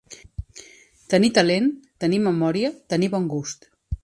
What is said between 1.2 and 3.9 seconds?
talent, tenir memòria, tenir bon gust.